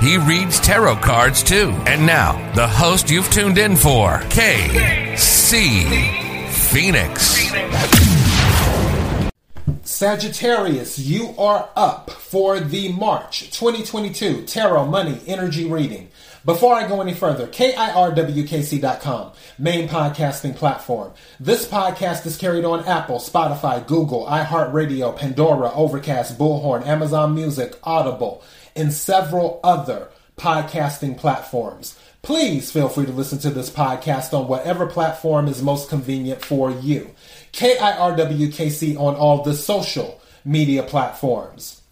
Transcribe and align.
He 0.00 0.18
reads 0.18 0.60
tarot 0.60 0.96
cards 0.96 1.42
too. 1.42 1.70
And 1.86 2.04
now, 2.04 2.52
the 2.54 2.68
host 2.68 3.10
you've 3.10 3.30
tuned 3.30 3.56
in 3.56 3.76
for, 3.76 4.18
KC 4.28 5.18
Phoenix. 6.50 7.36
Sagittarius, 9.82 10.98
you 10.98 11.34
are 11.38 11.70
up 11.74 12.10
for 12.10 12.60
the 12.60 12.92
March 12.92 13.50
2022 13.52 14.42
Tarot 14.42 14.84
Money 14.86 15.18
Energy 15.26 15.64
Reading. 15.64 16.10
Before 16.44 16.74
I 16.74 16.86
go 16.86 17.00
any 17.00 17.14
further, 17.14 17.46
KIRWKC.com, 17.46 19.32
main 19.58 19.88
podcasting 19.88 20.54
platform. 20.54 21.12
This 21.40 21.66
podcast 21.66 22.26
is 22.26 22.36
carried 22.36 22.64
on 22.64 22.84
Apple, 22.84 23.18
Spotify, 23.18 23.84
Google, 23.84 24.26
iHeartRadio, 24.26 25.16
Pandora, 25.16 25.72
Overcast, 25.72 26.38
Bullhorn, 26.38 26.86
Amazon 26.86 27.34
Music, 27.34 27.74
Audible, 27.82 28.44
and 28.76 28.92
several 28.92 29.60
other 29.64 30.08
podcasting 30.36 31.16
platforms. 31.16 31.98
Please 32.22 32.70
feel 32.70 32.88
free 32.88 33.06
to 33.06 33.12
listen 33.12 33.38
to 33.38 33.50
this 33.50 33.70
podcast 33.70 34.36
on 34.36 34.48
whatever 34.48 34.86
platform 34.86 35.48
is 35.48 35.62
most 35.62 35.88
convenient 35.88 36.44
for 36.44 36.70
you. 36.70 37.10
KIRWKC 37.52 38.98
on 38.98 39.14
all 39.14 39.42
the 39.42 39.54
social 39.54 40.20
media 40.44 40.82
platforms. 40.82 41.82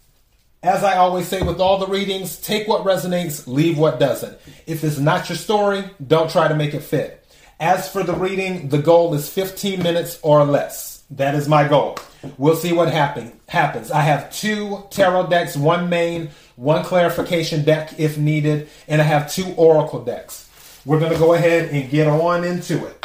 As 0.61 0.83
I 0.83 0.97
always 0.97 1.27
say 1.27 1.41
with 1.41 1.61
all 1.61 1.77
the 1.77 1.87
readings, 1.87 2.37
take 2.37 2.67
what 2.67 2.83
resonates, 2.83 3.47
leave 3.47 3.77
what 3.77 3.99
doesn't. 3.99 4.37
If 4.65 4.83
it's 4.83 4.97
not 4.97 5.29
your 5.29 5.37
story, 5.37 5.83
don't 6.05 6.29
try 6.29 6.47
to 6.47 6.55
make 6.55 6.73
it 6.73 6.81
fit. 6.81 7.23
As 7.59 7.89
for 7.89 8.03
the 8.03 8.15
reading, 8.15 8.69
the 8.69 8.79
goal 8.79 9.13
is 9.13 9.29
15 9.29 9.81
minutes 9.81 10.19
or 10.21 10.43
less. 10.43 11.03
That 11.11 11.35
is 11.35 11.47
my 11.47 11.67
goal. 11.67 11.97
We'll 12.37 12.55
see 12.55 12.73
what 12.73 12.91
happen, 12.91 13.39
happens. 13.47 13.91
I 13.91 14.01
have 14.01 14.33
two 14.33 14.83
tarot 14.89 15.27
decks, 15.27 15.55
one 15.55 15.87
main, 15.87 16.31
one 16.55 16.83
clarification 16.83 17.63
deck 17.63 17.93
if 17.97 18.17
needed, 18.17 18.69
and 18.87 19.01
I 19.01 19.05
have 19.05 19.31
two 19.31 19.53
oracle 19.57 20.03
decks. 20.03 20.49
We're 20.85 20.99
going 20.99 21.13
to 21.13 21.19
go 21.19 21.33
ahead 21.33 21.69
and 21.69 21.89
get 21.89 22.07
on 22.07 22.43
into 22.43 22.85
it. 22.85 23.01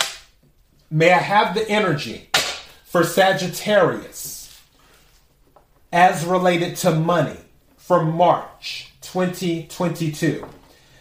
May 0.91 1.13
I 1.13 1.19
have 1.19 1.55
the 1.55 1.69
energy 1.69 2.29
for 2.85 3.05
Sagittarius 3.05 4.61
as 5.93 6.25
related 6.25 6.77
to 6.77 6.93
money 6.93 7.39
for 7.77 8.05
March 8.05 8.93
2022. 9.03 10.47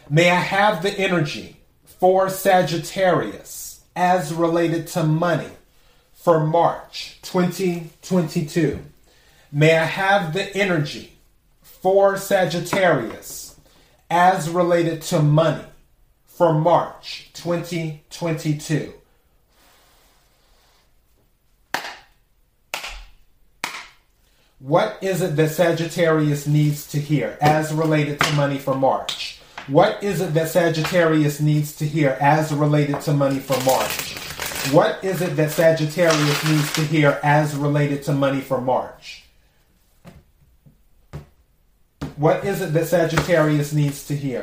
May 0.09 0.31
I 0.31 0.39
have 0.39 0.81
the 0.81 0.97
energy 0.97 1.57
for 1.85 2.29
Sagittarius 2.29 3.81
as 3.95 4.33
related 4.33 4.87
to 4.87 5.03
money 5.03 5.51
for 6.13 6.45
March 6.45 7.19
2022. 7.21 8.79
May 9.51 9.77
I 9.77 9.85
have 9.85 10.33
the 10.33 10.55
energy 10.55 11.18
for 11.81 12.17
Sagittarius 12.17 13.59
as 14.09 14.49
related 14.49 15.01
to 15.03 15.21
money 15.21 15.63
for 16.25 16.53
March 16.53 17.29
2022. 17.33 18.93
What 24.59 24.97
is 25.01 25.21
it 25.21 25.37
that 25.37 25.51
Sagittarius 25.51 26.45
needs 26.45 26.85
to 26.91 26.99
hear 26.99 27.37
as 27.39 27.71
related 27.71 28.19
to 28.19 28.33
money 28.33 28.57
for 28.57 28.75
March? 28.75 29.39
What 29.67 30.03
is 30.03 30.19
it 30.19 30.33
that 30.33 30.49
Sagittarius 30.49 31.39
needs 31.39 31.77
to 31.77 31.85
hear 31.85 32.17
as 32.19 32.51
related 32.53 32.99
to 33.01 33.13
money 33.13 33.39
for 33.39 33.59
March? 33.63 34.17
What 34.73 35.01
is 35.01 35.21
it 35.21 35.37
that 35.37 35.51
Sagittarius 35.51 36.45
needs 36.45 36.73
to 36.73 36.81
hear 36.81 37.19
as 37.23 37.55
related 37.55 38.03
to 38.03 38.11
money 38.11 38.41
for 38.41 38.59
March? 38.59 39.23
What 42.19 42.43
is 42.43 42.61
it 42.61 42.73
that 42.73 42.87
Sagittarius 42.87 43.71
needs 43.71 44.05
to 44.07 44.15
hear? 44.15 44.41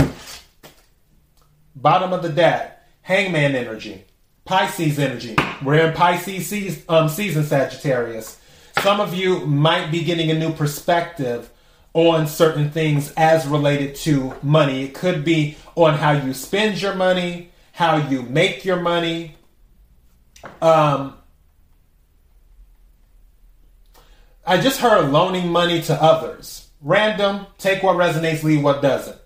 Bottom 1.74 2.12
of 2.12 2.22
the 2.22 2.30
deck, 2.30 2.82
hangman 3.02 3.54
energy, 3.54 4.04
Pisces 4.46 4.98
energy. 4.98 5.36
We're 5.62 5.88
in 5.88 5.92
Pisces 5.92 6.46
season, 6.46 6.82
um, 6.88 7.08
season 7.08 7.44
Sagittarius 7.44 8.40
some 8.82 9.00
of 9.00 9.14
you 9.14 9.40
might 9.46 9.90
be 9.90 10.04
getting 10.04 10.30
a 10.30 10.38
new 10.38 10.52
perspective 10.52 11.50
on 11.94 12.26
certain 12.26 12.70
things 12.70 13.12
as 13.16 13.46
related 13.46 13.96
to 13.96 14.34
money. 14.42 14.84
It 14.84 14.94
could 14.94 15.24
be 15.24 15.56
on 15.74 15.94
how 15.94 16.12
you 16.12 16.34
spend 16.34 16.80
your 16.80 16.94
money, 16.94 17.50
how 17.72 17.96
you 17.96 18.22
make 18.22 18.64
your 18.64 18.76
money. 18.76 19.36
Um, 20.60 21.16
I 24.46 24.60
just 24.60 24.80
heard 24.80 25.10
loaning 25.10 25.48
money 25.48 25.82
to 25.82 26.00
others. 26.00 26.65
Random, 26.86 27.46
take 27.58 27.82
what 27.82 27.96
resonates, 27.96 28.44
leave 28.44 28.62
what 28.62 28.80
doesn't. 28.80 29.18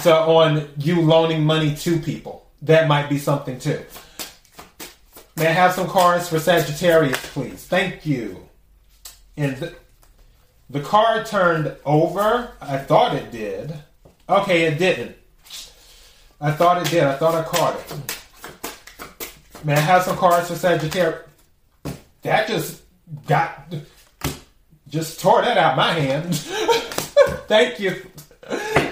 So, 0.00 0.14
on 0.14 0.68
you 0.78 1.00
loaning 1.02 1.44
money 1.44 1.74
to 1.74 1.98
people, 1.98 2.48
that 2.62 2.86
might 2.86 3.08
be 3.08 3.18
something 3.18 3.58
too. 3.58 3.84
May 5.34 5.48
I 5.48 5.50
have 5.50 5.72
some 5.72 5.88
cards 5.88 6.28
for 6.28 6.38
Sagittarius, 6.38 7.18
please? 7.32 7.64
Thank 7.64 8.06
you. 8.06 8.48
And 9.36 9.56
the, 9.56 9.74
the 10.70 10.80
card 10.82 11.26
turned 11.26 11.74
over. 11.84 12.52
I 12.60 12.78
thought 12.78 13.16
it 13.16 13.32
did. 13.32 13.74
Okay, 14.28 14.62
it 14.66 14.78
didn't. 14.78 15.16
I 16.40 16.52
thought 16.52 16.80
it 16.80 16.88
did. 16.92 17.02
I 17.02 17.16
thought 17.16 17.34
I 17.34 17.42
caught 17.42 17.74
it. 17.74 19.64
May 19.64 19.74
I 19.74 19.80
have 19.80 20.04
some 20.04 20.16
cards 20.16 20.46
for 20.46 20.54
Sagittarius? 20.54 21.22
That 22.22 22.46
just 22.46 22.82
got 23.26 23.74
just 24.92 25.20
tore 25.20 25.40
that 25.40 25.56
out 25.56 25.74
my 25.74 25.92
hand. 25.92 26.36
Thank 27.48 27.80
you. 27.80 28.06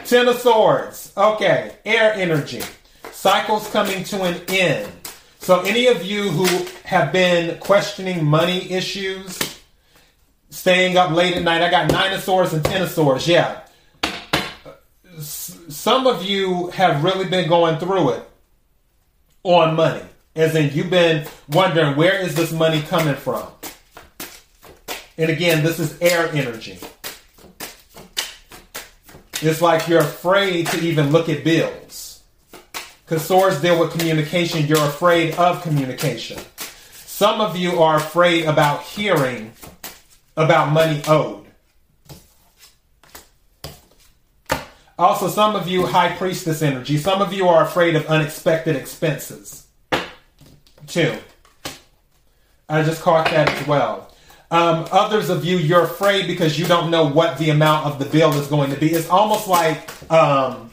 Ten 0.06 0.28
of 0.28 0.38
Swords. 0.38 1.12
Okay, 1.16 1.76
air 1.84 2.14
energy. 2.14 2.62
Cycles 3.12 3.70
coming 3.70 4.02
to 4.04 4.22
an 4.22 4.40
end. 4.48 4.90
So, 5.40 5.60
any 5.60 5.88
of 5.88 6.04
you 6.04 6.30
who 6.30 6.66
have 6.84 7.12
been 7.12 7.58
questioning 7.60 8.24
money 8.24 8.72
issues, 8.72 9.38
staying 10.48 10.96
up 10.96 11.10
late 11.10 11.36
at 11.36 11.42
night, 11.42 11.60
I 11.62 11.70
got 11.70 11.92
nine 11.92 12.14
of 12.14 12.22
swords 12.22 12.54
and 12.54 12.64
ten 12.64 12.80
of 12.80 12.90
swords. 12.90 13.28
Yeah. 13.28 13.60
Some 15.18 16.06
of 16.06 16.24
you 16.24 16.68
have 16.68 17.04
really 17.04 17.28
been 17.28 17.46
going 17.48 17.78
through 17.78 18.10
it 18.10 18.30
on 19.42 19.76
money. 19.76 20.02
As 20.34 20.54
in, 20.54 20.72
you've 20.72 20.90
been 20.90 21.26
wondering, 21.50 21.96
where 21.96 22.18
is 22.20 22.34
this 22.34 22.52
money 22.52 22.80
coming 22.82 23.16
from? 23.16 23.46
And 25.20 25.28
again, 25.28 25.62
this 25.62 25.78
is 25.78 26.00
air 26.00 26.30
energy. 26.32 26.78
It's 29.42 29.60
like 29.60 29.86
you're 29.86 30.00
afraid 30.00 30.68
to 30.68 30.80
even 30.80 31.12
look 31.12 31.28
at 31.28 31.44
bills. 31.44 32.22
Because 33.04 33.26
swords 33.26 33.60
deal 33.60 33.78
with 33.78 33.92
communication, 33.92 34.66
you're 34.66 34.78
afraid 34.78 35.34
of 35.34 35.62
communication. 35.62 36.38
Some 36.94 37.42
of 37.42 37.54
you 37.54 37.82
are 37.82 37.98
afraid 37.98 38.46
about 38.46 38.82
hearing 38.82 39.52
about 40.38 40.72
money 40.72 41.02
owed. 41.06 41.44
Also, 44.98 45.28
some 45.28 45.54
of 45.54 45.68
you, 45.68 45.84
high 45.84 46.16
priestess 46.16 46.62
energy, 46.62 46.96
some 46.96 47.20
of 47.20 47.34
you 47.34 47.46
are 47.46 47.62
afraid 47.62 47.94
of 47.94 48.06
unexpected 48.06 48.74
expenses. 48.74 49.66
Two. 50.86 51.14
I 52.70 52.82
just 52.82 53.02
caught 53.02 53.30
that 53.30 53.50
as 53.50 53.66
well. 53.66 54.09
Um, 54.50 54.88
others 54.90 55.30
of 55.30 55.44
you, 55.44 55.58
you're 55.58 55.84
afraid 55.84 56.26
because 56.26 56.58
you 56.58 56.66
don't 56.66 56.90
know 56.90 57.06
what 57.08 57.38
the 57.38 57.50
amount 57.50 57.86
of 57.86 57.98
the 57.98 58.04
bill 58.04 58.32
is 58.34 58.48
going 58.48 58.70
to 58.70 58.76
be. 58.76 58.88
It's 58.90 59.08
almost 59.08 59.46
like 59.46 60.10
um, 60.10 60.70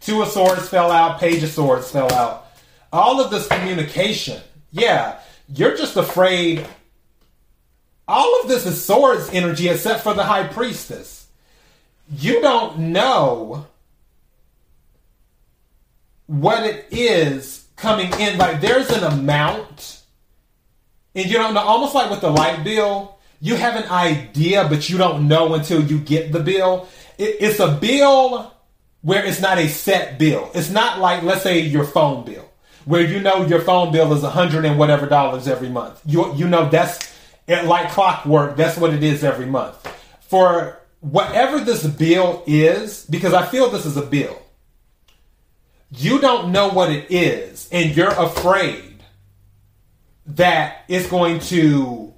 Two 0.00 0.22
of 0.22 0.28
Swords 0.28 0.68
fell 0.68 0.92
out, 0.92 1.18
Page 1.18 1.42
of 1.42 1.50
Swords 1.50 1.90
fell 1.90 2.12
out. 2.12 2.46
All 2.92 3.20
of 3.20 3.30
this 3.30 3.48
communication, 3.48 4.40
yeah, 4.70 5.18
you're 5.48 5.76
just 5.76 5.96
afraid. 5.96 6.66
All 8.06 8.42
of 8.42 8.48
this 8.48 8.66
is 8.66 8.84
Swords 8.84 9.30
energy 9.32 9.68
except 9.68 10.02
for 10.02 10.14
the 10.14 10.22
High 10.22 10.46
Priestess. 10.46 11.26
You 12.16 12.42
don't 12.42 12.78
know 12.92 13.66
what 16.26 16.64
it 16.64 16.86
is 16.90 17.66
coming 17.76 18.12
in. 18.20 18.38
Like 18.38 18.60
there's 18.60 18.90
an 18.90 19.04
amount, 19.04 20.02
and 21.14 21.26
you 21.26 21.34
don't 21.34 21.54
know, 21.54 21.60
almost 21.60 21.94
like 21.94 22.10
with 22.10 22.20
the 22.20 22.30
light 22.30 22.64
bill, 22.64 23.18
you 23.40 23.56
have 23.56 23.76
an 23.76 23.88
idea, 23.90 24.66
but 24.68 24.88
you 24.88 24.98
don't 24.98 25.28
know 25.28 25.54
until 25.54 25.82
you 25.82 25.98
get 25.98 26.32
the 26.32 26.40
bill. 26.40 26.88
It, 27.18 27.36
it's 27.40 27.60
a 27.60 27.72
bill 27.72 28.52
where 29.02 29.24
it's 29.24 29.40
not 29.40 29.58
a 29.58 29.68
set 29.68 30.18
bill. 30.18 30.50
It's 30.54 30.70
not 30.70 30.98
like, 30.98 31.22
let's 31.22 31.42
say, 31.42 31.60
your 31.60 31.84
phone 31.84 32.24
bill, 32.24 32.50
where 32.84 33.02
you 33.02 33.20
know 33.20 33.44
your 33.46 33.60
phone 33.60 33.92
bill 33.92 34.12
is 34.14 34.22
a 34.22 34.30
hundred 34.30 34.64
and 34.64 34.78
whatever 34.78 35.06
dollars 35.06 35.46
every 35.46 35.68
month. 35.68 36.00
You 36.06 36.34
you 36.34 36.48
know 36.48 36.68
that's 36.68 37.14
like 37.46 37.90
clockwork. 37.90 38.56
That's 38.56 38.78
what 38.78 38.94
it 38.94 39.02
is 39.02 39.22
every 39.22 39.46
month. 39.46 39.76
For 40.22 40.80
whatever 41.00 41.60
this 41.60 41.86
bill 41.86 42.42
is, 42.46 43.04
because 43.04 43.34
I 43.34 43.44
feel 43.44 43.68
this 43.68 43.84
is 43.84 43.98
a 43.98 44.02
bill, 44.06 44.40
you 45.90 46.18
don't 46.18 46.50
know 46.50 46.70
what 46.70 46.90
it 46.90 47.10
is, 47.10 47.68
and 47.70 47.94
you're 47.94 48.08
afraid 48.08 48.93
that 50.26 50.84
it's 50.88 51.08
going 51.08 51.40
to 51.40 52.14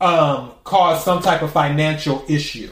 um, 0.00 0.52
cause 0.64 1.04
some 1.04 1.22
type 1.22 1.42
of 1.42 1.52
financial 1.52 2.24
issue. 2.28 2.70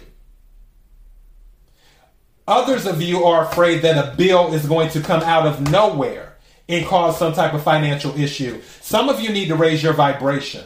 Others 2.47 2.87
of 2.87 3.01
you 3.01 3.25
are 3.25 3.45
afraid 3.45 3.83
that 3.83 3.97
a 3.97 4.17
bill 4.17 4.53
is 4.53 4.67
going 4.67 4.91
to 4.91 5.01
come 5.01 5.23
out 5.23 5.47
of 5.47 5.71
nowhere 5.71 6.37
and 6.69 6.87
cause 6.87 7.19
some 7.19 7.33
type 7.33 7.55
of 7.55 7.63
financial 7.63 8.19
issue. 8.19 8.61
Some 8.81 9.09
of 9.09 9.21
you 9.21 9.31
need 9.31 9.49
to 9.49 9.57
raise 9.57 9.83
your 9.83 9.93
vibration 9.93 10.65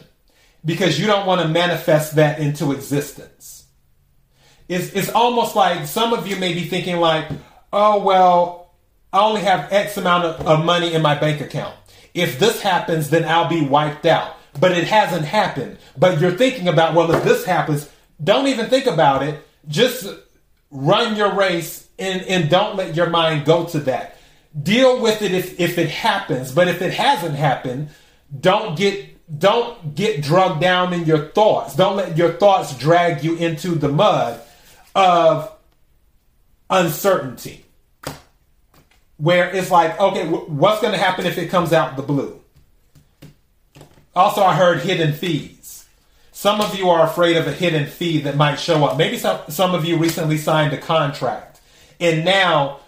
because 0.64 0.98
you 0.98 1.06
don't 1.06 1.26
want 1.26 1.40
to 1.42 1.48
manifest 1.48 2.16
that 2.16 2.38
into 2.38 2.72
existence. 2.72 3.66
It's, 4.68 4.92
it's 4.94 5.10
almost 5.10 5.54
like 5.54 5.86
some 5.86 6.12
of 6.12 6.26
you 6.26 6.36
may 6.36 6.54
be 6.54 6.64
thinking 6.64 6.96
like, 6.96 7.28
oh, 7.72 8.02
well, 8.02 8.74
I 9.12 9.20
only 9.20 9.42
have 9.42 9.72
X 9.72 9.96
amount 9.96 10.24
of, 10.24 10.46
of 10.46 10.64
money 10.64 10.92
in 10.92 11.02
my 11.02 11.14
bank 11.14 11.40
account. 11.40 11.74
If 12.16 12.38
this 12.38 12.62
happens, 12.62 13.10
then 13.10 13.24
I'll 13.24 13.48
be 13.48 13.64
wiped 13.64 14.06
out. 14.06 14.36
But 14.58 14.72
it 14.72 14.84
hasn't 14.84 15.26
happened. 15.26 15.76
But 15.98 16.20
you're 16.20 16.32
thinking 16.32 16.66
about, 16.66 16.94
well, 16.94 17.10
if 17.12 17.22
this 17.22 17.44
happens, 17.44 17.90
don't 18.22 18.46
even 18.46 18.70
think 18.70 18.86
about 18.86 19.22
it. 19.22 19.46
Just 19.68 20.08
run 20.70 21.16
your 21.16 21.34
race 21.34 21.86
and, 21.98 22.22
and 22.22 22.48
don't 22.48 22.76
let 22.76 22.96
your 22.96 23.10
mind 23.10 23.44
go 23.44 23.66
to 23.66 23.80
that. 23.80 24.16
Deal 24.60 25.00
with 25.02 25.20
it 25.20 25.32
if, 25.32 25.60
if 25.60 25.76
it 25.76 25.90
happens. 25.90 26.52
But 26.52 26.68
if 26.68 26.80
it 26.80 26.94
hasn't 26.94 27.34
happened, 27.34 27.90
don't 28.40 28.76
get 28.76 29.12
don't 29.38 29.96
get 29.96 30.22
drugged 30.22 30.60
down 30.60 30.92
in 30.92 31.04
your 31.04 31.26
thoughts. 31.26 31.74
Don't 31.74 31.96
let 31.96 32.16
your 32.16 32.32
thoughts 32.34 32.76
drag 32.78 33.24
you 33.24 33.36
into 33.36 33.70
the 33.70 33.88
mud 33.88 34.40
of 34.94 35.52
uncertainty. 36.70 37.65
Where 39.18 39.48
it's 39.54 39.70
like, 39.70 39.98
okay, 39.98 40.26
what's 40.28 40.80
going 40.80 40.92
to 40.92 40.98
happen 40.98 41.24
if 41.26 41.38
it 41.38 41.48
comes 41.48 41.72
out 41.72 41.96
the 41.96 42.02
blue? 42.02 42.40
Also, 44.14 44.42
I 44.42 44.54
heard 44.54 44.80
hidden 44.80 45.12
fees. 45.12 45.86
Some 46.32 46.60
of 46.60 46.74
you 46.78 46.90
are 46.90 47.06
afraid 47.06 47.36
of 47.36 47.46
a 47.46 47.52
hidden 47.52 47.86
fee 47.86 48.20
that 48.22 48.36
might 48.36 48.56
show 48.56 48.84
up. 48.84 48.98
Maybe 48.98 49.16
some, 49.16 49.40
some 49.48 49.74
of 49.74 49.86
you 49.86 49.96
recently 49.96 50.36
signed 50.36 50.74
a 50.74 50.78
contract. 50.78 51.60
And 51.98 52.24
now, 52.24 52.80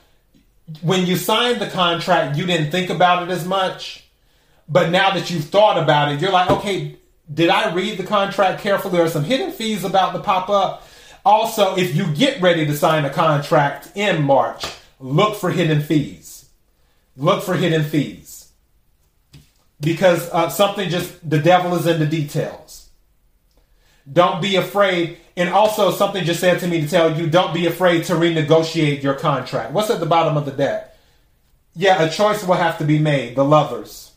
when 0.82 1.06
you 1.06 1.16
signed 1.16 1.60
the 1.60 1.68
contract, 1.68 2.36
you 2.36 2.44
didn't 2.44 2.70
think 2.70 2.90
about 2.90 3.22
it 3.22 3.30
as 3.30 3.46
much. 3.46 4.04
But 4.68 4.90
now 4.90 5.10
that 5.12 5.30
you've 5.30 5.46
thought 5.46 5.82
about 5.82 6.12
it, 6.12 6.20
you're 6.20 6.32
like, 6.32 6.50
okay, 6.50 6.96
did 7.32 7.48
I 7.48 7.72
read 7.72 7.98
the 7.98 8.04
contract 8.04 8.60
carefully? 8.60 8.96
There 8.96 9.04
are 9.04 9.10
some 9.10 9.24
hidden 9.24 9.50
fees 9.50 9.84
about 9.84 10.12
to 10.12 10.20
pop 10.20 10.50
up. 10.50 10.86
Also, 11.24 11.76
if 11.76 11.94
you 11.94 12.06
get 12.14 12.40
ready 12.40 12.66
to 12.66 12.76
sign 12.76 13.04
a 13.04 13.10
contract 13.10 13.92
in 13.94 14.22
March, 14.22 14.64
look 15.00 15.36
for 15.36 15.50
hidden 15.50 15.82
fees. 15.82 16.48
Look 17.16 17.42
for 17.42 17.54
hidden 17.54 17.84
fees. 17.84 18.50
Because 19.80 20.28
uh, 20.30 20.48
something 20.48 20.88
just, 20.88 21.28
the 21.28 21.38
devil 21.38 21.74
is 21.76 21.86
in 21.86 22.00
the 22.00 22.06
details. 22.06 22.90
Don't 24.10 24.40
be 24.40 24.56
afraid. 24.56 25.18
And 25.36 25.50
also, 25.50 25.90
something 25.90 26.24
just 26.24 26.40
said 26.40 26.60
to 26.60 26.66
me 26.66 26.80
to 26.80 26.88
tell 26.88 27.16
you 27.16 27.28
don't 27.28 27.54
be 27.54 27.66
afraid 27.66 28.04
to 28.04 28.14
renegotiate 28.14 29.02
your 29.02 29.14
contract. 29.14 29.72
What's 29.72 29.90
at 29.90 30.00
the 30.00 30.06
bottom 30.06 30.36
of 30.36 30.44
the 30.44 30.52
deck? 30.52 30.96
Yeah, 31.74 32.02
a 32.02 32.10
choice 32.10 32.42
will 32.44 32.56
have 32.56 32.78
to 32.78 32.84
be 32.84 32.98
made. 32.98 33.36
The 33.36 33.44
lovers. 33.44 34.12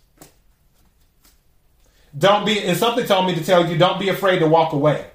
Don't 2.18 2.45
be, 2.45 2.60
and 2.63 2.77
something 2.77 3.06
told 3.06 3.27
me 3.27 3.36
to 3.36 3.44
tell 3.44 3.69
you 3.69 3.77
don't 3.77 4.00
be 4.00 4.10
afraid 4.10 4.39
to 4.39 4.48
walk 4.48 4.74
away. 4.74 5.06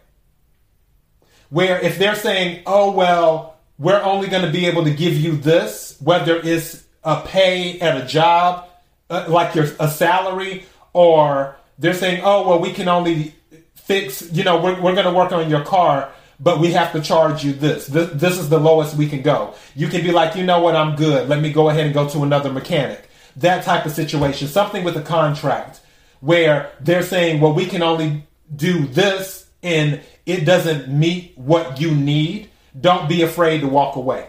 Where 1.51 1.81
if 1.81 1.99
they're 1.99 2.15
saying, 2.15 2.62
oh, 2.67 2.93
well, 2.93 3.56
we're 3.78 4.02
only 4.02 4.28
going 4.28 4.44
to 4.44 4.50
be 4.50 4.67
able 4.67 4.84
to 4.84 4.90
give 4.90 5.14
you 5.14 5.37
this, 5.37 5.96
whether 6.00 6.37
it's 6.37 6.84
a 7.05 7.23
pay 7.23 7.78
at 7.81 8.02
a 8.02 8.06
job, 8.06 8.69
uh, 9.11 9.26
like 9.28 9.55
your 9.55 9.67
a 9.78 9.88
salary, 9.88 10.64
or 10.93 11.56
they're 11.78 11.94
saying, 11.94 12.23
oh, 12.25 12.49
well, 12.49 12.58
we 12.58 12.73
can 12.73 12.88
only 12.88 13.34
fix, 13.75 14.32
you 14.32 14.44
know, 14.44 14.61
we're, 14.61 14.81
we're 14.81 14.94
going 14.94 15.06
to 15.06 15.12
work 15.12 15.32
on 15.32 15.49
your 15.50 15.64
car, 15.64 16.11
but 16.40 16.58
we 16.58 16.73
have 16.73 16.93
to 16.93 17.00
charge 17.00 17.44
you 17.44 17.52
this. 17.52 17.87
this. 17.87 18.11
This 18.12 18.38
is 18.38 18.49
the 18.49 18.58
lowest 18.58 18.96
we 18.96 19.08
can 19.08 19.23
go. 19.23 19.55
You 19.75 19.88
can 19.88 20.02
be 20.02 20.11
like, 20.11 20.37
you 20.37 20.44
know 20.44 20.61
what, 20.61 20.75
I'm 20.75 20.96
good. 20.96 21.28
Let 21.28 21.40
me 21.40 21.52
go 21.52 21.69
ahead 21.69 21.84
and 21.84 21.94
go 21.94 22.08
to 22.08 22.23
another 22.23 22.52
mechanic. 22.52 23.08
That 23.37 23.64
type 23.64 23.87
of 23.87 23.93
situation. 23.93 24.49
Something 24.49 24.84
with 24.84 24.96
a 24.96 25.02
contract 25.02 25.81
where 26.20 26.70
they're 26.81 27.02
saying, 27.02 27.40
well, 27.40 27.52
we 27.52 27.67
can 27.67 27.82
only 27.82 28.26
do 28.55 28.87
this 28.87 29.49
and 29.62 30.00
it 30.25 30.44
doesn't 30.44 30.88
meet 30.88 31.32
what 31.37 31.81
you 31.81 31.94
need, 31.94 32.49
don't 32.81 33.08
be 33.08 33.23
afraid 33.23 33.61
to 33.61 33.69
walk 33.69 33.96
away, 33.96 34.28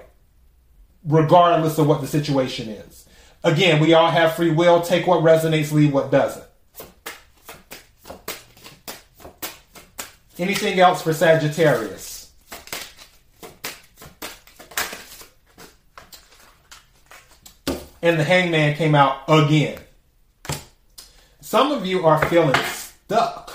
regardless 1.06 1.78
of 1.78 1.88
what 1.88 2.02
the 2.02 2.08
situation 2.08 2.70
is. 2.70 3.08
Again, 3.44 3.80
we 3.80 3.94
all 3.94 4.10
have 4.10 4.36
free 4.36 4.52
will. 4.52 4.82
Take 4.82 5.08
what 5.08 5.22
resonates, 5.22 5.72
leave 5.72 5.94
what 5.94 6.12
doesn't. 6.12 6.46
Anything 10.40 10.80
else 10.80 11.02
for 11.02 11.14
Sagittarius? 11.14 12.32
And 18.02 18.20
the 18.20 18.24
hangman 18.24 18.76
came 18.76 18.94
out 18.94 19.24
again. 19.28 19.80
Some 21.42 21.72
of 21.72 21.86
you 21.86 22.06
are 22.06 22.24
feeling 22.28 22.56
stuck. 22.66 23.52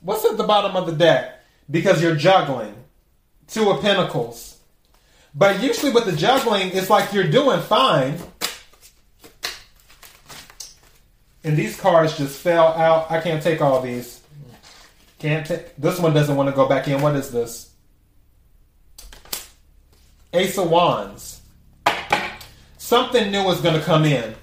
What's 0.00 0.24
at 0.24 0.36
the 0.36 0.44
bottom 0.44 0.76
of 0.76 0.86
the 0.86 0.92
deck? 0.92 1.42
Because 1.70 2.02
you're 2.02 2.14
juggling. 2.14 2.74
Two 3.48 3.70
of 3.70 3.80
Pentacles. 3.80 4.58
But 5.34 5.62
usually 5.62 5.92
with 5.92 6.06
the 6.06 6.16
juggling, 6.16 6.70
it's 6.72 6.88
like 6.88 7.12
you're 7.12 7.28
doing 7.28 7.60
fine. 7.60 8.18
And 11.44 11.56
these 11.56 11.78
cards 11.78 12.16
just 12.16 12.40
fell 12.40 12.68
out. 12.68 13.10
I 13.10 13.20
can't 13.20 13.42
take 13.42 13.60
all 13.60 13.80
these. 13.80 14.20
Can't 15.18 15.46
take. 15.46 15.76
This 15.76 16.00
one 16.00 16.12
doesn't 16.12 16.34
want 16.34 16.48
to 16.48 16.54
go 16.54 16.68
back 16.68 16.88
in. 16.88 17.00
What 17.00 17.14
is 17.14 17.30
this? 17.30 17.70
Ace 20.32 20.58
of 20.58 20.70
Wands. 20.70 21.40
Something 22.78 23.30
new 23.30 23.48
is 23.50 23.60
going 23.60 23.78
to 23.78 23.84
come 23.84 24.04
in. 24.04 24.34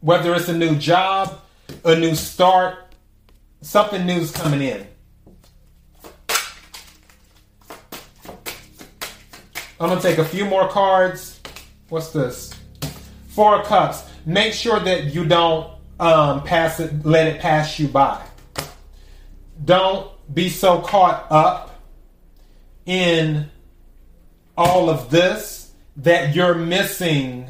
Whether 0.00 0.34
it's 0.34 0.48
a 0.48 0.56
new 0.56 0.76
job, 0.76 1.40
a 1.84 1.96
new 1.96 2.14
start, 2.14 2.94
something 3.60 4.06
new 4.06 4.20
is 4.20 4.30
coming 4.30 4.62
in. 4.62 4.86
I'm 9.80 9.96
to 9.96 10.02
take 10.02 10.18
a 10.18 10.24
few 10.24 10.44
more 10.44 10.68
cards. 10.68 11.38
What's 11.88 12.10
this? 12.10 12.52
Four 13.28 13.62
Cups. 13.62 14.02
Make 14.26 14.52
sure 14.52 14.80
that 14.80 15.14
you 15.14 15.24
don't 15.24 15.70
um, 16.00 16.42
pass 16.42 16.80
it, 16.80 17.06
let 17.06 17.28
it 17.28 17.40
pass 17.40 17.78
you 17.78 17.86
by. 17.86 18.20
Don't 19.64 20.10
be 20.34 20.48
so 20.48 20.80
caught 20.80 21.26
up 21.30 21.80
in 22.86 23.48
all 24.56 24.90
of 24.90 25.10
this 25.10 25.72
that 25.98 26.34
you're 26.34 26.56
missing 26.56 27.48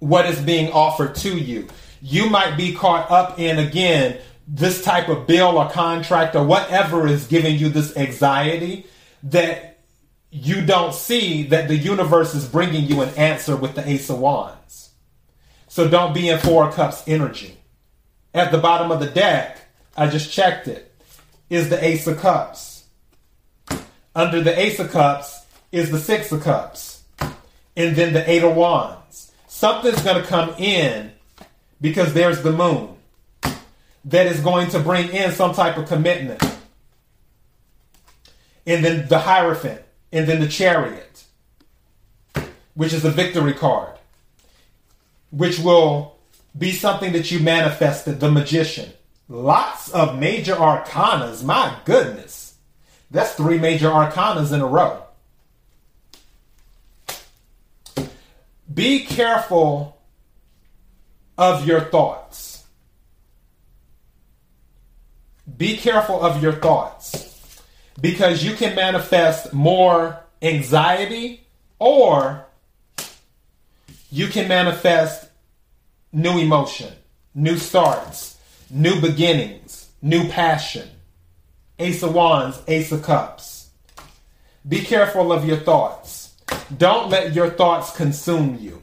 what 0.00 0.26
is 0.26 0.40
being 0.40 0.72
offered 0.72 1.14
to 1.14 1.38
you. 1.38 1.68
You 2.02 2.28
might 2.28 2.56
be 2.56 2.74
caught 2.74 3.10
up 3.12 3.38
in, 3.38 3.60
again, 3.60 4.18
this 4.48 4.82
type 4.82 5.08
of 5.08 5.28
bill 5.28 5.56
or 5.56 5.70
contract 5.70 6.34
or 6.34 6.44
whatever 6.44 7.06
is 7.06 7.28
giving 7.28 7.56
you 7.56 7.68
this 7.68 7.96
anxiety 7.96 8.86
that 9.22 9.73
you 10.34 10.66
don't 10.66 10.92
see 10.92 11.44
that 11.44 11.68
the 11.68 11.76
universe 11.76 12.34
is 12.34 12.44
bringing 12.44 12.86
you 12.86 13.02
an 13.02 13.10
answer 13.10 13.54
with 13.54 13.76
the 13.76 13.88
Ace 13.88 14.10
of 14.10 14.18
Wands. 14.18 14.90
So 15.68 15.88
don't 15.88 16.12
be 16.12 16.28
in 16.28 16.40
Four 16.40 16.72
Cups 16.72 17.04
energy. 17.06 17.56
At 18.34 18.50
the 18.50 18.58
bottom 18.58 18.90
of 18.90 18.98
the 18.98 19.06
deck, 19.06 19.58
I 19.96 20.08
just 20.08 20.32
checked 20.32 20.66
it, 20.66 20.92
is 21.48 21.68
the 21.68 21.82
Ace 21.82 22.08
of 22.08 22.18
Cups. 22.18 22.82
Under 24.16 24.40
the 24.40 24.58
Ace 24.58 24.80
of 24.80 24.90
Cups 24.90 25.46
is 25.70 25.92
the 25.92 26.00
Six 26.00 26.32
of 26.32 26.42
Cups. 26.42 27.04
And 27.76 27.94
then 27.94 28.12
the 28.12 28.28
Eight 28.28 28.42
of 28.42 28.56
Wands. 28.56 29.30
Something's 29.46 30.02
going 30.02 30.20
to 30.20 30.28
come 30.28 30.50
in 30.58 31.12
because 31.80 32.12
there's 32.12 32.42
the 32.42 32.52
moon 32.52 32.96
that 34.06 34.26
is 34.26 34.40
going 34.40 34.68
to 34.70 34.80
bring 34.80 35.10
in 35.10 35.30
some 35.30 35.54
type 35.54 35.76
of 35.76 35.86
commitment. 35.86 36.42
And 38.66 38.84
then 38.84 39.06
the 39.06 39.20
Hierophant 39.20 39.83
and 40.14 40.28
then 40.28 40.40
the 40.40 40.46
chariot, 40.46 41.24
which 42.74 42.92
is 42.92 43.02
the 43.02 43.10
victory 43.10 43.52
card, 43.52 43.98
which 45.32 45.58
will 45.58 46.16
be 46.56 46.70
something 46.70 47.12
that 47.12 47.32
you 47.32 47.40
manifested, 47.40 48.20
the 48.20 48.30
magician. 48.30 48.92
Lots 49.28 49.90
of 49.90 50.16
major 50.16 50.54
arcanas, 50.54 51.42
my 51.42 51.76
goodness. 51.84 52.54
That's 53.10 53.34
three 53.34 53.58
major 53.58 53.88
arcanas 53.88 54.52
in 54.52 54.60
a 54.60 54.66
row. 54.66 55.02
Be 58.72 59.04
careful 59.04 60.00
of 61.36 61.66
your 61.66 61.80
thoughts. 61.80 62.64
Be 65.56 65.76
careful 65.76 66.20
of 66.20 66.40
your 66.40 66.52
thoughts 66.52 67.33
because 68.00 68.44
you 68.44 68.54
can 68.54 68.74
manifest 68.74 69.52
more 69.52 70.20
anxiety 70.42 71.46
or 71.78 72.46
you 74.10 74.28
can 74.28 74.48
manifest 74.48 75.28
new 76.12 76.38
emotion, 76.38 76.92
new 77.34 77.56
starts, 77.56 78.38
new 78.70 79.00
beginnings, 79.00 79.88
new 80.02 80.28
passion. 80.28 80.88
Ace 81.78 82.04
of 82.04 82.14
Wands, 82.14 82.60
Ace 82.68 82.92
of 82.92 83.02
Cups. 83.02 83.70
Be 84.66 84.80
careful 84.80 85.32
of 85.32 85.44
your 85.44 85.56
thoughts. 85.56 86.34
Don't 86.76 87.10
let 87.10 87.34
your 87.34 87.50
thoughts 87.50 87.94
consume 87.96 88.58
you. 88.60 88.80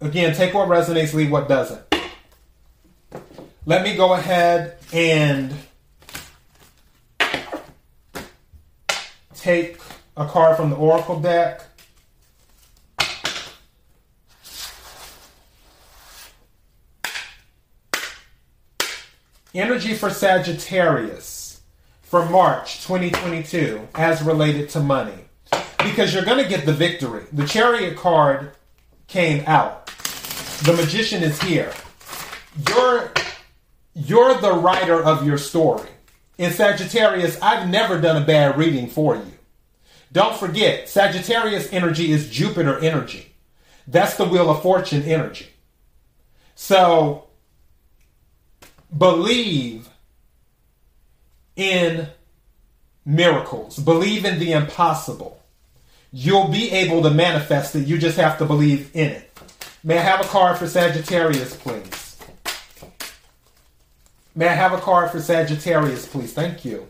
Again, 0.00 0.34
take 0.34 0.52
what 0.52 0.68
resonates, 0.68 1.14
leave 1.14 1.30
what 1.30 1.48
doesn't. 1.48 1.80
Let 3.66 3.84
me 3.84 3.94
go 3.94 4.14
ahead 4.14 4.78
and 4.92 5.54
take 9.40 9.78
a 10.16 10.26
card 10.26 10.56
from 10.56 10.70
the 10.70 10.76
Oracle 10.76 11.18
deck. 11.18 11.62
Energy 19.52 19.94
for 19.94 20.10
Sagittarius 20.10 21.60
for 22.02 22.28
March 22.28 22.82
2022 22.86 23.88
as 23.94 24.22
related 24.22 24.68
to 24.68 24.80
money. 24.80 25.24
Because 25.78 26.14
you're 26.14 26.24
going 26.24 26.42
to 26.42 26.48
get 26.48 26.66
the 26.66 26.72
victory. 26.72 27.24
The 27.32 27.46
Chariot 27.46 27.96
card 27.96 28.52
came 29.08 29.42
out. 29.46 29.86
The 30.64 30.74
Magician 30.76 31.22
is 31.22 31.40
here. 31.42 31.72
You're 32.68 33.12
you're 33.94 34.40
the 34.40 34.52
writer 34.52 35.02
of 35.02 35.26
your 35.26 35.38
story. 35.38 35.88
In 36.40 36.52
Sagittarius, 36.52 37.38
I've 37.42 37.68
never 37.68 38.00
done 38.00 38.22
a 38.22 38.24
bad 38.24 38.56
reading 38.56 38.86
for 38.86 39.14
you. 39.14 39.32
Don't 40.10 40.34
forget, 40.34 40.88
Sagittarius 40.88 41.70
energy 41.70 42.12
is 42.12 42.30
Jupiter 42.30 42.78
energy. 42.78 43.34
That's 43.86 44.14
the 44.14 44.24
Wheel 44.24 44.48
of 44.48 44.62
Fortune 44.62 45.02
energy. 45.02 45.48
So 46.54 47.26
believe 48.96 49.90
in 51.56 52.08
miracles, 53.04 53.78
believe 53.78 54.24
in 54.24 54.38
the 54.38 54.52
impossible. 54.52 55.42
You'll 56.10 56.48
be 56.48 56.70
able 56.70 57.02
to 57.02 57.10
manifest 57.10 57.76
it. 57.76 57.86
You 57.86 57.98
just 57.98 58.16
have 58.16 58.38
to 58.38 58.46
believe 58.46 58.90
in 58.94 59.08
it. 59.08 59.38
May 59.84 59.98
I 59.98 60.02
have 60.02 60.24
a 60.24 60.28
card 60.28 60.56
for 60.56 60.66
Sagittarius, 60.66 61.54
please? 61.54 61.99
May 64.34 64.48
I 64.48 64.54
have 64.54 64.72
a 64.72 64.78
card 64.78 65.10
for 65.10 65.20
Sagittarius, 65.20 66.06
please? 66.06 66.32
Thank 66.32 66.64
you. 66.64 66.86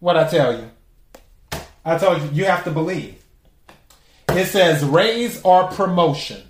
What 0.00 0.16
I 0.16 0.28
tell 0.28 0.56
you? 0.56 0.70
I 1.84 1.98
told 1.98 2.22
you, 2.22 2.28
you 2.32 2.44
have 2.44 2.64
to 2.64 2.70
believe. 2.70 3.22
It 4.28 4.46
says 4.46 4.84
raise 4.84 5.42
or 5.42 5.68
promotion. 5.68 6.42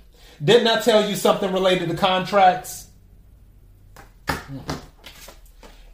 Didn't 0.43 0.67
I 0.67 0.81
tell 0.81 1.09
you 1.09 1.17
something 1.17 1.53
related 1.53 1.89
to 1.89 1.97
contracts? 1.97 2.89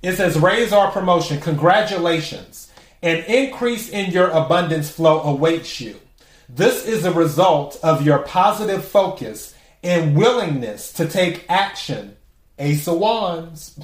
It 0.02 0.16
says 0.16 0.38
raise 0.38 0.72
or 0.72 0.90
promotion. 0.90 1.40
Congratulations. 1.40 2.70
An 3.02 3.18
increase 3.24 3.90
in 3.90 4.10
your 4.10 4.30
abundance 4.30 4.90
flow 4.90 5.20
awaits 5.22 5.80
you. 5.80 6.00
This 6.48 6.86
is 6.86 7.04
a 7.04 7.12
result 7.12 7.78
of 7.82 8.04
your 8.04 8.20
positive 8.20 8.84
focus 8.84 9.53
and 9.84 10.16
willingness 10.16 10.94
to 10.94 11.06
take 11.06 11.44
action, 11.48 12.16
Ace 12.58 12.88
of 12.88 12.98
Wands, 12.98 13.78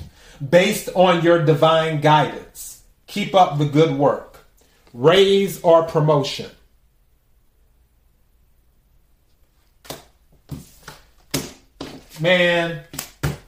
based 0.49 0.89
on 0.95 1.23
your 1.23 1.45
divine 1.45 2.01
guidance. 2.01 2.83
Keep 3.07 3.35
up 3.35 3.59
the 3.59 3.67
good 3.67 3.97
work. 3.97 4.39
Raise 4.95 5.61
or 5.61 5.85
promotion. 5.85 6.51
Man, 12.19 12.83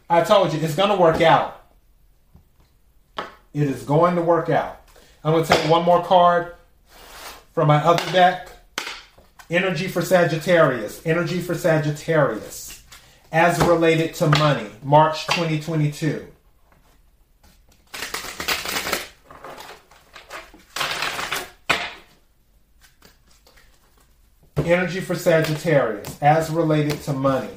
I 0.09 0.23
told 0.23 0.53
you, 0.53 0.61
it's 0.61 0.77
going 0.77 0.91
to 0.91 0.97
work 0.97 1.21
out. 1.21 1.65
It 3.55 3.63
is 3.63 3.83
going 3.83 4.17
to 4.17 4.23
work 4.23 4.51
out. 4.51 4.81
I'm 5.25 5.33
going 5.33 5.45
to 5.45 5.53
take 5.53 5.71
one 5.71 5.85
more 5.85 6.03
card 6.05 6.55
from 7.53 7.69
my 7.69 7.77
other 7.77 8.11
deck. 8.13 8.52
Energy 9.53 9.87
for 9.87 10.01
Sagittarius. 10.01 11.03
Energy 11.05 11.39
for 11.39 11.55
Sagittarius. 11.55 12.83
As 13.31 13.63
related 13.63 14.15
to 14.15 14.31
money. 14.31 14.71
March 14.83 15.27
2022. 15.27 16.27
Energy 24.65 25.01
for 25.01 25.15
Sagittarius. 25.15 26.17
As 26.23 26.49
related 26.49 27.03
to 27.03 27.13
money. 27.13 27.51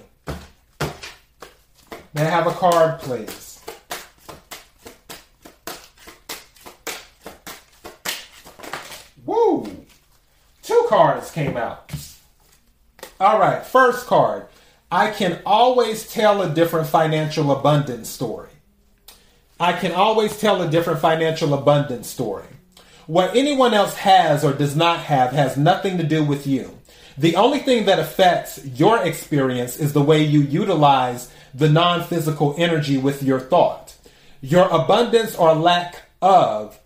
May 2.14 2.24
I 2.24 2.30
have 2.30 2.48
a 2.48 2.52
card, 2.52 3.00
please? 3.00 3.62
Woo! 9.25 9.86
Two 10.62 10.86
cards 10.90 11.32
came 11.32 11.56
out. 11.56 11.85
All 13.20 13.40
right, 13.40 13.66
first 13.66 14.08
card. 14.08 14.48
I 14.92 15.12
can 15.12 15.42
always 15.46 16.12
tell 16.12 16.42
a 16.42 16.50
different 16.50 16.88
financial 16.88 17.52
abundance 17.52 18.10
story. 18.10 18.50
I 19.60 19.74
can 19.74 19.94
always 19.94 20.38
tell 20.38 20.62
a 20.62 20.70
different 20.70 21.00
financial 21.00 21.54
abundance 21.54 22.10
story. 22.10 22.48
What 23.08 23.36
anyone 23.36 23.74
else 23.74 23.96
has 23.98 24.44
or 24.44 24.52
does 24.52 24.76
not 24.76 25.00
have 25.00 25.32
has 25.32 25.56
nothing 25.56 25.98
to 25.98 26.04
do 26.04 26.24
with 26.26 26.46
you. 26.46 26.78
The 27.18 27.38
only 27.38 27.60
thing 27.60 27.86
that 27.86 28.00
affects 28.00 28.66
your 28.66 29.02
experience 29.02 29.78
is 29.78 29.94
the 29.94 30.02
way 30.02 30.22
you 30.22 30.42
utilize 30.42 31.32
the 31.54 31.70
non 31.70 32.04
physical 32.04 32.54
energy 32.58 32.98
with 32.98 33.24
your 33.24 33.40
thought. 33.40 33.96
Your 34.42 34.68
abundance 34.68 35.36
or 35.36 35.56
lack 35.56 36.04
of 36.22 36.78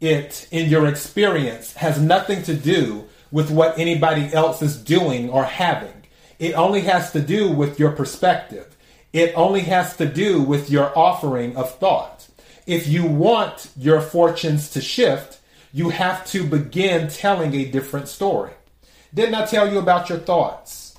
it 0.00 0.48
in 0.50 0.68
your 0.68 0.88
experience 0.88 1.74
has 1.74 2.00
nothing 2.00 2.42
to 2.42 2.54
do 2.54 3.06
with 3.36 3.50
what 3.50 3.78
anybody 3.78 4.32
else 4.32 4.62
is 4.62 4.78
doing 4.78 5.28
or 5.28 5.44
having. 5.44 5.92
It 6.38 6.54
only 6.54 6.80
has 6.80 7.12
to 7.12 7.20
do 7.20 7.52
with 7.52 7.78
your 7.78 7.92
perspective. 7.92 8.74
It 9.12 9.34
only 9.36 9.60
has 9.60 9.94
to 9.98 10.06
do 10.06 10.40
with 10.40 10.70
your 10.70 10.90
offering 10.98 11.54
of 11.54 11.78
thought. 11.78 12.26
If 12.66 12.88
you 12.88 13.04
want 13.04 13.68
your 13.76 14.00
fortunes 14.00 14.70
to 14.70 14.80
shift, 14.80 15.38
you 15.70 15.90
have 15.90 16.24
to 16.28 16.44
begin 16.44 17.08
telling 17.08 17.52
a 17.54 17.70
different 17.70 18.08
story. 18.08 18.52
Didn't 19.12 19.34
I 19.34 19.44
tell 19.44 19.70
you 19.70 19.80
about 19.80 20.08
your 20.08 20.20
thoughts? 20.20 20.96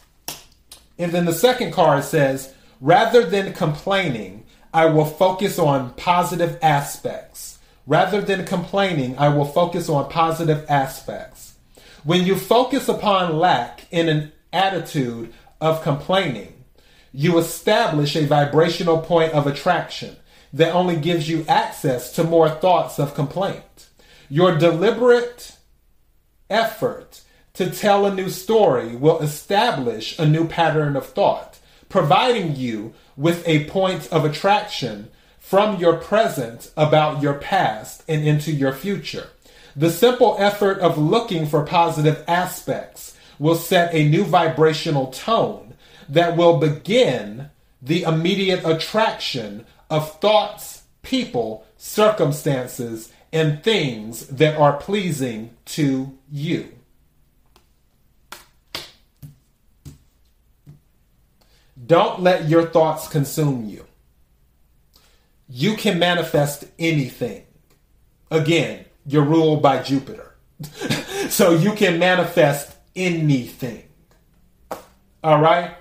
And 0.99 1.11
then 1.11 1.25
the 1.25 1.33
second 1.33 1.71
card 1.73 2.03
says, 2.03 2.53
Rather 2.79 3.25
than 3.25 3.53
complaining, 3.53 4.45
I 4.71 4.85
will 4.85 5.05
focus 5.05 5.57
on 5.57 5.95
positive 5.95 6.59
aspects. 6.61 7.57
Rather 7.87 8.21
than 8.21 8.45
complaining, 8.45 9.17
I 9.17 9.29
will 9.29 9.45
focus 9.45 9.89
on 9.89 10.11
positive 10.11 10.67
aspects. 10.69 11.46
When 12.07 12.23
you 12.23 12.37
focus 12.37 12.87
upon 12.87 13.37
lack 13.37 13.85
in 13.91 14.07
an 14.07 14.31
attitude 14.53 15.33
of 15.59 15.83
complaining, 15.83 16.63
you 17.11 17.37
establish 17.37 18.15
a 18.15 18.25
vibrational 18.25 18.99
point 18.99 19.33
of 19.33 19.45
attraction 19.45 20.15
that 20.53 20.73
only 20.73 20.95
gives 20.95 21.27
you 21.27 21.43
access 21.49 22.13
to 22.13 22.23
more 22.23 22.49
thoughts 22.49 22.97
of 22.97 23.13
complaint. 23.13 23.89
Your 24.29 24.57
deliberate 24.57 25.57
effort 26.49 27.23
to 27.55 27.69
tell 27.69 28.05
a 28.05 28.15
new 28.15 28.29
story 28.29 28.95
will 28.95 29.19
establish 29.19 30.17
a 30.17 30.25
new 30.25 30.47
pattern 30.47 30.95
of 30.95 31.07
thought 31.07 31.59
providing 31.89 32.55
you 32.55 32.93
with 33.17 33.45
a 33.45 33.65
point 33.65 34.07
of 34.13 34.23
attraction 34.23 35.09
from 35.39 35.77
your 35.77 35.97
present 35.97 36.71
about 36.77 37.21
your 37.21 37.33
past 37.33 38.05
and 38.07 38.25
into 38.25 38.53
your 38.53 38.71
future. 38.71 39.27
The 39.77 39.91
simple 39.91 40.35
effort 40.39 40.79
of 40.79 40.97
looking 40.97 41.45
for 41.45 41.63
positive 41.63 42.23
aspects 42.27 43.15
will 43.37 43.53
set 43.53 43.93
a 43.93 44.09
new 44.09 44.23
vibrational 44.23 45.11
tone 45.11 45.75
that 46.09 46.35
will 46.35 46.57
begin 46.57 47.51
the 47.79 48.01
immediate 48.01 48.65
attraction 48.65 49.67
of 49.87 50.19
thoughts, 50.19 50.81
people, 51.03 51.63
circumstances, 51.77 53.13
and 53.31 53.63
things 53.63 54.25
that 54.29 54.57
are 54.57 54.77
pleasing 54.77 55.51
to 55.65 56.17
you. 56.31 56.73
Don't 61.85 62.21
let 62.21 62.49
your 62.49 62.65
thoughts 62.65 63.07
consume 63.07 63.69
you. 63.69 63.85
You 65.47 65.75
can 65.75 65.99
manifest 65.99 66.65
anything. 66.79 67.43
Again, 68.31 68.86
you're 69.07 69.23
ruled 69.23 69.61
by 69.61 69.81
Jupiter. 69.81 70.35
so 71.29 71.51
you 71.51 71.73
can 71.73 71.97
manifest 71.97 72.75
anything. 72.95 73.83
All 75.23 75.41
right? 75.41 75.75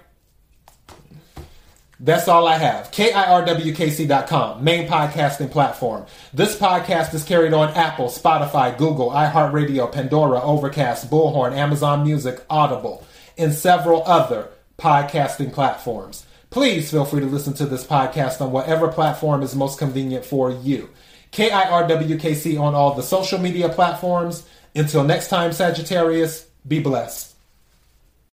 That's 1.99 2.29
all 2.29 2.47
I 2.47 2.59
have. 2.59 2.91
KIRWKC.com, 2.91 4.63
main 4.63 4.87
podcasting 4.87 5.51
platform. 5.51 6.05
This 6.35 6.57
podcast 6.57 7.15
is 7.15 7.25
carried 7.25 7.55
on 7.55 7.71
Apple, 7.71 8.09
Spotify, 8.09 8.77
Google, 8.77 9.11
iHeartRadio, 9.11 9.91
Pandora, 9.91 10.43
Overcast, 10.43 11.11
Bullhorn, 11.11 11.53
Amazon 11.53 12.05
Music, 12.05 12.45
Audible, 12.51 13.07
and 13.39 13.55
several 13.55 14.03
other 14.05 14.51
podcasting 14.79 15.55
platforms. 15.55 16.27
Please 16.51 16.91
feel 16.91 17.07
free 17.07 17.21
to 17.21 17.27
listen 17.27 17.55
to 17.55 17.67
this 17.67 17.85
podcast 17.85 18.43
on 18.43 18.53
whatever 18.53 18.89
platform 18.89 19.43
is 19.43 19.55
most 19.55 19.79
convenient 19.79 20.25
for 20.25 20.51
you. 20.51 20.91
KIRWKC 21.37 22.59
on 22.59 22.75
all 22.75 22.95
the 22.95 23.03
social 23.03 23.39
media 23.39 23.69
platforms. 23.69 24.49
Until 24.75 25.05
next 25.05 25.29
time, 25.29 25.53
Sagittarius, 25.53 26.47
be 26.67 26.81
blessed. 26.81 27.36